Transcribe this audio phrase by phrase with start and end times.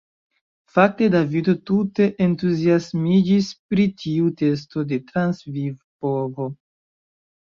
[0.75, 6.49] Fakte Davido tute entuziasmiĝis pri tiu testo de transvivpovo.